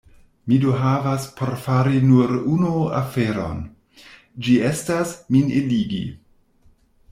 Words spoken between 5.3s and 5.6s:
min